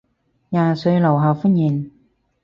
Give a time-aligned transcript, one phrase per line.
[0.49, 1.91] 廿歲樓下歡迎